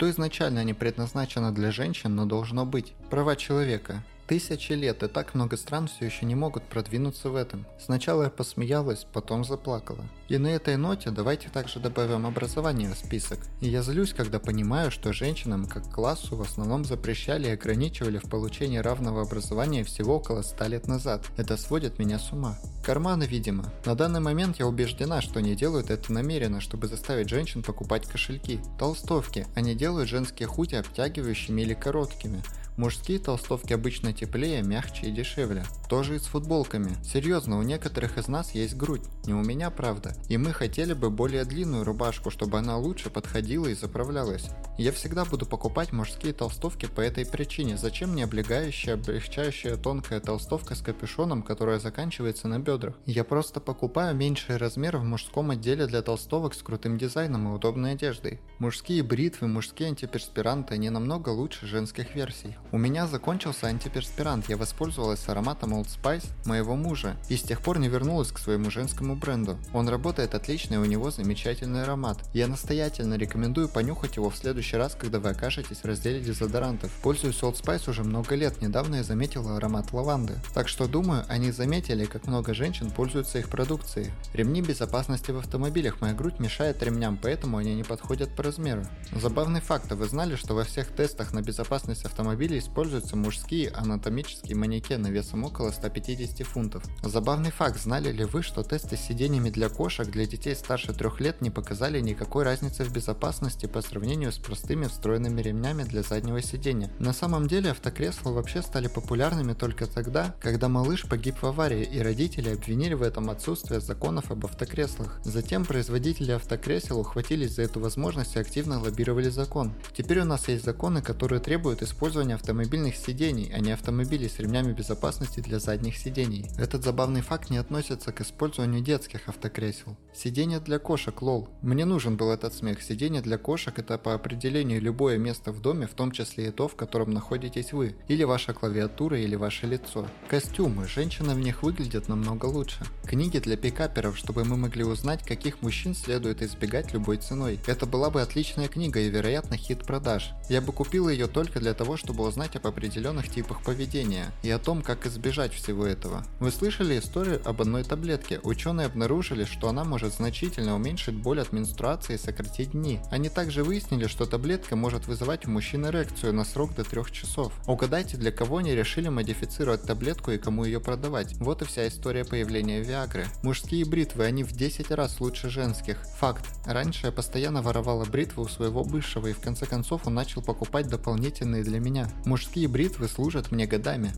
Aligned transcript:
что 0.00 0.08
изначально 0.08 0.64
не 0.64 0.72
предназначено 0.72 1.52
для 1.52 1.70
женщин, 1.70 2.14
но 2.14 2.24
должно 2.24 2.64
быть. 2.64 2.94
Права 3.10 3.36
человека. 3.36 4.02
Тысячи 4.30 4.74
лет, 4.74 5.02
и 5.02 5.08
так 5.08 5.34
много 5.34 5.56
стран 5.56 5.88
все 5.88 6.04
еще 6.04 6.24
не 6.24 6.36
могут 6.36 6.62
продвинуться 6.62 7.30
в 7.30 7.34
этом. 7.34 7.66
Сначала 7.84 8.22
я 8.22 8.30
посмеялась, 8.30 9.04
потом 9.12 9.44
заплакала. 9.44 10.04
И 10.28 10.38
на 10.38 10.46
этой 10.46 10.76
ноте 10.76 11.10
давайте 11.10 11.48
также 11.48 11.80
добавим 11.80 12.24
образование 12.24 12.90
в 12.90 12.96
список. 12.96 13.40
И 13.60 13.66
я 13.66 13.82
злюсь, 13.82 14.14
когда 14.14 14.38
понимаю, 14.38 14.92
что 14.92 15.12
женщинам 15.12 15.66
как 15.66 15.92
классу 15.92 16.36
в 16.36 16.42
основном 16.42 16.84
запрещали 16.84 17.48
и 17.48 17.54
ограничивали 17.54 18.18
в 18.18 18.30
получении 18.30 18.78
равного 18.78 19.22
образования 19.22 19.82
всего 19.82 20.18
около 20.18 20.42
100 20.42 20.66
лет 20.68 20.86
назад. 20.86 21.26
Это 21.36 21.56
сводит 21.56 21.98
меня 21.98 22.20
с 22.20 22.30
ума. 22.30 22.56
Карманы, 22.84 23.24
видимо. 23.24 23.64
На 23.84 23.96
данный 23.96 24.20
момент 24.20 24.60
я 24.60 24.68
убеждена, 24.68 25.22
что 25.22 25.40
они 25.40 25.56
делают 25.56 25.90
это 25.90 26.12
намеренно, 26.12 26.60
чтобы 26.60 26.86
заставить 26.86 27.28
женщин 27.28 27.64
покупать 27.64 28.06
кошельки. 28.06 28.60
Толстовки. 28.78 29.48
Они 29.56 29.74
делают 29.74 30.08
женские 30.08 30.46
худи 30.46 30.76
обтягивающими 30.76 31.62
или 31.62 31.74
короткими. 31.74 32.44
Мужские 32.80 33.18
толстовки 33.18 33.74
обычно 33.74 34.14
теплее, 34.14 34.62
мягче 34.62 35.08
и 35.08 35.10
дешевле. 35.10 35.64
Тоже 35.90 36.16
и 36.16 36.18
с 36.18 36.22
футболками. 36.22 36.96
Серьезно, 37.04 37.58
у 37.58 37.62
некоторых 37.62 38.16
из 38.16 38.26
нас 38.26 38.52
есть 38.52 38.74
грудь. 38.74 39.02
Не 39.26 39.34
у 39.34 39.42
меня, 39.42 39.68
правда. 39.68 40.14
И 40.30 40.38
мы 40.38 40.54
хотели 40.54 40.94
бы 40.94 41.10
более 41.10 41.44
длинную 41.44 41.84
рубашку, 41.84 42.30
чтобы 42.30 42.56
она 42.56 42.78
лучше 42.78 43.10
подходила 43.10 43.66
и 43.66 43.74
заправлялась. 43.74 44.48
Я 44.78 44.92
всегда 44.92 45.26
буду 45.26 45.44
покупать 45.44 45.92
мужские 45.92 46.32
толстовки 46.32 46.86
по 46.86 47.02
этой 47.02 47.26
причине. 47.26 47.76
Зачем 47.76 48.12
мне 48.12 48.24
облегающая, 48.24 48.94
облегчающая 48.94 49.76
тонкая 49.76 50.20
толстовка 50.20 50.74
с 50.74 50.80
капюшоном, 50.80 51.42
которая 51.42 51.80
заканчивается 51.80 52.48
на 52.48 52.60
бедрах? 52.60 52.94
Я 53.04 53.24
просто 53.24 53.60
покупаю 53.60 54.16
меньший 54.16 54.56
размер 54.56 54.96
в 54.96 55.04
мужском 55.04 55.50
отделе 55.50 55.86
для 55.86 56.00
толстовок 56.00 56.54
с 56.54 56.62
крутым 56.62 56.96
дизайном 56.96 57.46
и 57.46 57.54
удобной 57.54 57.92
одеждой. 57.92 58.40
Мужские 58.58 59.02
бритвы, 59.02 59.48
мужские 59.48 59.90
антиперспиранты 59.90 60.78
не 60.78 60.88
намного 60.88 61.28
лучше 61.28 61.66
женских 61.66 62.14
версий. 62.14 62.56
У 62.72 62.78
меня 62.78 63.08
закончился 63.08 63.66
антиперспирант, 63.66 64.48
я 64.48 64.56
воспользовалась 64.56 65.26
ароматом 65.26 65.74
Old 65.74 65.88
Spice 65.88 66.24
моего 66.44 66.76
мужа 66.76 67.16
и 67.28 67.36
с 67.36 67.42
тех 67.42 67.62
пор 67.62 67.80
не 67.80 67.88
вернулась 67.88 68.30
к 68.30 68.38
своему 68.38 68.70
женскому 68.70 69.16
бренду. 69.16 69.58
Он 69.72 69.88
работает 69.88 70.36
отлично 70.36 70.74
и 70.74 70.78
у 70.78 70.84
него 70.84 71.10
замечательный 71.10 71.82
аромат. 71.82 72.18
Я 72.32 72.46
настоятельно 72.46 73.14
рекомендую 73.14 73.68
понюхать 73.68 74.14
его 74.14 74.30
в 74.30 74.36
следующий 74.36 74.76
раз, 74.76 74.94
когда 74.94 75.18
вы 75.18 75.30
окажетесь 75.30 75.78
в 75.78 75.84
разделе 75.84 76.20
дезодорантов. 76.20 76.92
Пользуюсь 77.02 77.42
Old 77.42 77.60
Spice 77.60 77.90
уже 77.90 78.04
много 78.04 78.36
лет, 78.36 78.62
недавно 78.62 78.96
я 78.96 79.02
заметила 79.02 79.56
аромат 79.56 79.92
лаванды. 79.92 80.34
Так 80.54 80.68
что 80.68 80.86
думаю, 80.86 81.24
они 81.26 81.50
заметили, 81.50 82.04
как 82.04 82.28
много 82.28 82.54
женщин 82.54 82.92
пользуются 82.92 83.40
их 83.40 83.48
продукцией. 83.48 84.12
Ремни 84.32 84.62
безопасности 84.62 85.32
в 85.32 85.38
автомобилях, 85.38 86.00
моя 86.00 86.14
грудь 86.14 86.38
мешает 86.38 86.80
ремням, 86.84 87.18
поэтому 87.20 87.56
они 87.56 87.74
не 87.74 87.82
подходят 87.82 88.36
по 88.36 88.44
размеру. 88.44 88.86
Забавный 89.10 89.60
факт, 89.60 89.90
а 89.90 89.96
вы 89.96 90.06
знали, 90.06 90.36
что 90.36 90.54
во 90.54 90.62
всех 90.62 90.92
тестах 90.92 91.32
на 91.32 91.42
безопасность 91.42 92.04
автомобилей 92.04 92.59
используются 92.60 93.16
мужские 93.16 93.70
анатомические 93.70 94.56
манекены 94.56 95.08
весом 95.08 95.44
около 95.44 95.70
150 95.70 96.46
фунтов. 96.46 96.84
Забавный 97.02 97.50
факт, 97.50 97.80
знали 97.80 98.12
ли 98.12 98.24
вы, 98.24 98.42
что 98.42 98.62
тесты 98.62 98.96
с 98.96 99.00
сиденьями 99.00 99.50
для 99.50 99.68
кошек 99.68 100.06
для 100.06 100.26
детей 100.26 100.54
старше 100.54 100.92
3 100.92 101.10
лет 101.18 101.40
не 101.40 101.50
показали 101.50 102.00
никакой 102.00 102.44
разницы 102.44 102.84
в 102.84 102.92
безопасности 102.92 103.66
по 103.66 103.82
сравнению 103.82 104.32
с 104.32 104.38
простыми 104.38 104.86
встроенными 104.86 105.40
ремнями 105.42 105.82
для 105.82 106.02
заднего 106.02 106.40
сидения. 106.42 106.90
На 106.98 107.12
самом 107.12 107.48
деле 107.48 107.70
автокресла 107.70 108.30
вообще 108.30 108.62
стали 108.62 108.88
популярными 108.88 109.54
только 109.54 109.86
тогда, 109.86 110.34
когда 110.40 110.68
малыш 110.68 111.08
погиб 111.08 111.36
в 111.42 111.46
аварии 111.46 111.82
и 111.82 112.00
родители 112.00 112.50
обвинили 112.50 112.94
в 112.94 113.02
этом 113.02 113.30
отсутствие 113.30 113.80
законов 113.80 114.30
об 114.30 114.44
автокреслах. 114.44 115.20
Затем 115.24 115.64
производители 115.64 116.32
автокресел 116.32 117.00
ухватились 117.00 117.54
за 117.54 117.62
эту 117.62 117.80
возможность 117.80 118.36
и 118.36 118.38
активно 118.38 118.80
лоббировали 118.80 119.28
закон. 119.30 119.72
Теперь 119.96 120.20
у 120.20 120.24
нас 120.24 120.48
есть 120.48 120.64
законы, 120.64 121.02
которые 121.02 121.40
требуют 121.40 121.82
использования 121.82 122.34
автомобилей 122.34 122.49
автомобильных 122.50 122.96
сидений, 122.96 123.48
а 123.54 123.60
не 123.60 123.70
автомобилей 123.70 124.28
с 124.28 124.40
ремнями 124.40 124.72
безопасности 124.72 125.38
для 125.38 125.60
задних 125.60 125.96
сидений. 125.96 126.46
Этот 126.58 126.82
забавный 126.82 127.20
факт 127.20 127.48
не 127.48 127.58
относится 127.58 128.10
к 128.10 128.20
использованию 128.22 128.80
детских 128.80 129.28
автокресел. 129.28 129.96
Сиденье 130.12 130.58
для 130.58 130.80
кошек, 130.80 131.22
лол. 131.22 131.48
Мне 131.62 131.84
нужен 131.84 132.16
был 132.16 132.32
этот 132.32 132.52
смех. 132.52 132.82
Сиденье 132.82 133.22
для 133.22 133.38
кошек 133.38 133.78
это 133.78 133.98
по 133.98 134.14
определению 134.14 134.80
любое 134.80 135.16
место 135.16 135.52
в 135.52 135.60
доме, 135.60 135.86
в 135.86 135.94
том 135.94 136.10
числе 136.10 136.48
и 136.48 136.50
то, 136.50 136.66
в 136.66 136.74
котором 136.74 137.12
находитесь 137.12 137.72
вы. 137.72 137.94
Или 138.08 138.24
ваша 138.24 138.52
клавиатура, 138.52 139.20
или 139.20 139.36
ваше 139.36 139.68
лицо. 139.68 140.08
Костюмы. 140.28 140.88
Женщины 140.88 141.34
в 141.34 141.38
них 141.38 141.62
выглядят 141.62 142.08
намного 142.08 142.46
лучше. 142.46 142.84
Книги 143.04 143.38
для 143.38 143.56
пикаперов, 143.56 144.18
чтобы 144.18 144.44
мы 144.44 144.56
могли 144.56 144.82
узнать, 144.82 145.24
каких 145.24 145.62
мужчин 145.62 145.94
следует 145.94 146.42
избегать 146.42 146.92
любой 146.92 147.18
ценой. 147.18 147.60
Это 147.68 147.86
была 147.86 148.10
бы 148.10 148.20
отличная 148.22 148.66
книга 148.66 148.98
и, 148.98 149.08
вероятно, 149.08 149.56
хит 149.56 149.86
продаж. 149.86 150.32
Я 150.48 150.60
бы 150.60 150.72
купил 150.72 151.08
ее 151.08 151.28
только 151.28 151.60
для 151.60 151.74
того, 151.74 151.96
чтобы 151.96 152.24
узнать 152.24 152.39
узнать 152.40 152.56
об 152.56 152.66
определенных 152.66 153.28
типах 153.28 153.62
поведения 153.62 154.32
и 154.42 154.50
о 154.50 154.58
том, 154.58 154.80
как 154.80 155.04
избежать 155.04 155.52
всего 155.52 155.84
этого. 155.84 156.24
Вы 156.38 156.50
слышали 156.50 156.98
историю 156.98 157.42
об 157.44 157.60
одной 157.60 157.84
таблетке? 157.84 158.40
Ученые 158.42 158.86
обнаружили, 158.86 159.44
что 159.44 159.68
она 159.68 159.84
может 159.84 160.14
значительно 160.14 160.74
уменьшить 160.74 161.16
боль 161.16 161.42
от 161.42 161.52
менструации 161.52 162.14
и 162.14 162.18
сократить 162.18 162.70
дни. 162.70 162.98
Они 163.10 163.28
также 163.28 163.62
выяснили, 163.62 164.06
что 164.06 164.24
таблетка 164.24 164.74
может 164.74 165.06
вызывать 165.06 165.46
у 165.46 165.50
мужчин 165.50 165.86
эрекцию 165.86 166.32
на 166.32 166.46
срок 166.46 166.74
до 166.74 166.82
3 166.82 167.12
часов. 167.12 167.52
Угадайте, 167.66 168.16
для 168.16 168.32
кого 168.32 168.56
они 168.56 168.74
решили 168.74 169.10
модифицировать 169.10 169.82
таблетку 169.82 170.30
и 170.30 170.38
кому 170.38 170.64
ее 170.64 170.80
продавать. 170.80 171.34
Вот 171.40 171.60
и 171.60 171.66
вся 171.66 171.86
история 171.88 172.24
появления 172.24 172.80
Виагры. 172.80 173.26
Мужские 173.42 173.84
бритвы, 173.84 174.24
они 174.24 174.44
в 174.44 174.52
10 174.52 174.90
раз 174.92 175.20
лучше 175.20 175.50
женских. 175.50 175.98
Факт. 176.20 176.46
Раньше 176.64 177.08
я 177.08 177.12
постоянно 177.12 177.60
воровала 177.60 178.06
бритвы 178.06 178.44
у 178.44 178.48
своего 178.48 178.82
бывшего 178.82 179.26
и 179.26 179.34
в 179.34 179.40
конце 179.40 179.66
концов 179.66 180.06
он 180.06 180.14
начал 180.14 180.40
покупать 180.40 180.88
дополнительные 180.88 181.62
для 181.62 181.80
меня. 181.80 182.08
Мужские 182.30 182.68
бритвы 182.68 183.08
служат 183.08 183.50
мне 183.50 183.66
годами. 183.66 184.08